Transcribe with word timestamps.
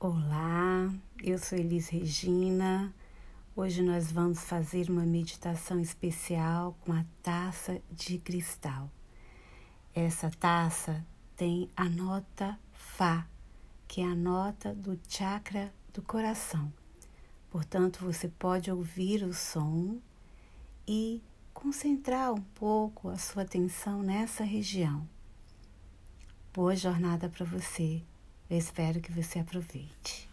Olá, 0.00 0.94
eu 1.24 1.36
sou 1.38 1.58
Elis 1.58 1.88
Regina. 1.88 2.94
Hoje 3.56 3.82
nós 3.82 4.12
vamos 4.12 4.44
fazer 4.44 4.88
uma 4.88 5.04
meditação 5.04 5.80
especial 5.80 6.78
com 6.82 6.92
a 6.92 7.04
taça 7.20 7.82
de 7.90 8.16
cristal. 8.16 8.88
Essa 9.92 10.30
taça 10.30 11.04
tem 11.36 11.68
a 11.76 11.88
nota 11.88 12.56
Fá, 12.72 13.26
que 13.88 14.00
é 14.00 14.04
a 14.04 14.14
nota 14.14 14.72
do 14.72 14.96
chakra 15.08 15.74
do 15.92 16.00
coração. 16.00 16.72
Portanto, 17.50 17.98
você 18.04 18.28
pode 18.28 18.70
ouvir 18.70 19.24
o 19.24 19.34
som 19.34 19.98
e 20.86 21.20
concentrar 21.52 22.32
um 22.32 22.42
pouco 22.54 23.08
a 23.08 23.18
sua 23.18 23.42
atenção 23.42 24.00
nessa 24.00 24.44
região. 24.44 25.08
Boa 26.54 26.76
jornada 26.76 27.28
para 27.28 27.44
você. 27.44 28.00
Eu 28.50 28.56
espero 28.56 29.00
que 29.00 29.12
você 29.12 29.40
aproveite. 29.40 30.27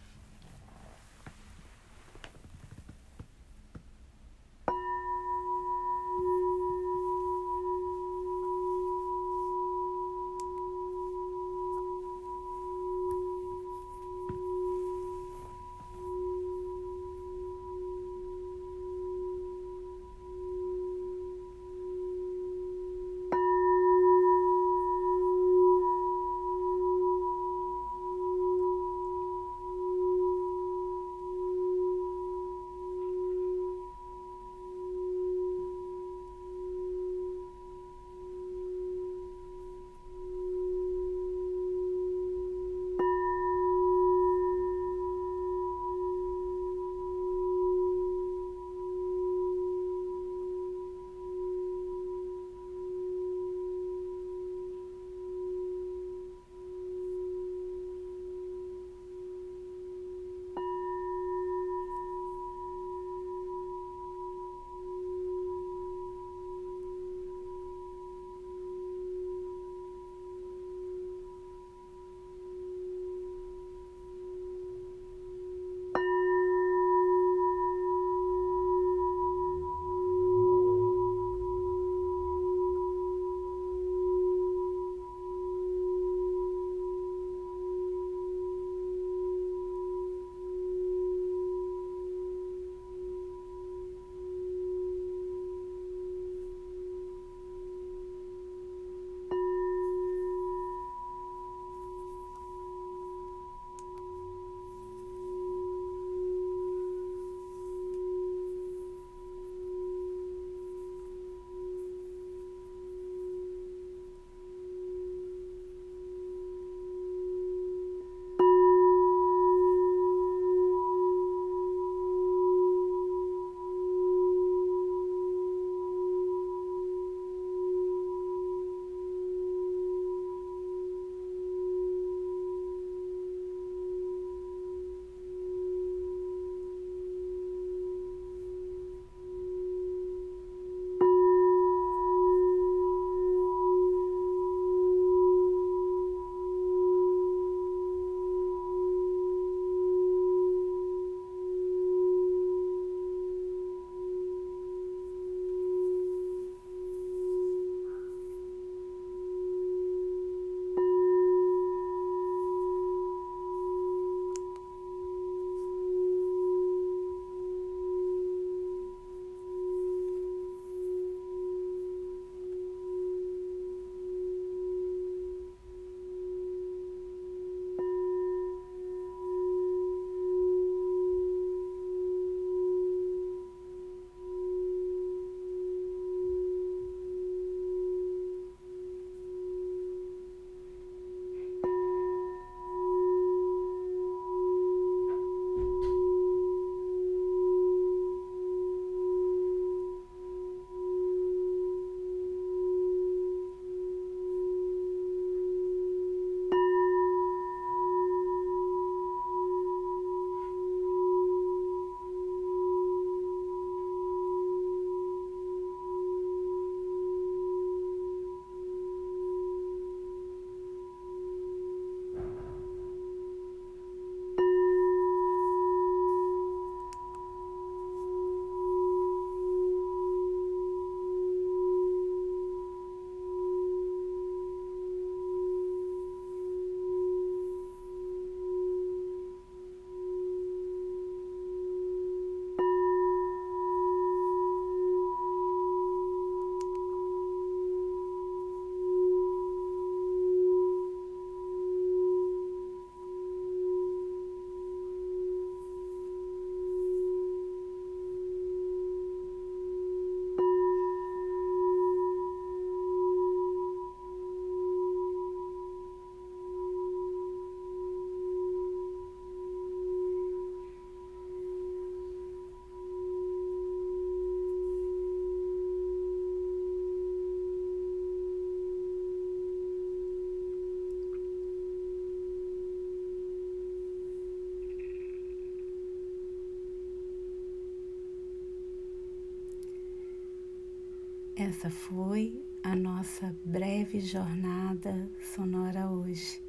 Essa 291.38 291.68
foi 291.68 292.42
a 292.62 292.74
nossa 292.74 293.36
breve 293.44 294.00
jornada 294.00 295.06
sonora 295.34 295.86
hoje. 295.90 296.42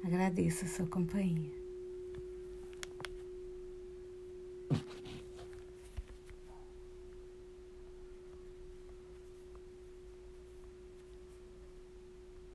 Agradeço 0.00 0.64
a 0.64 0.68
sua 0.68 0.86
companhia. 0.86 1.50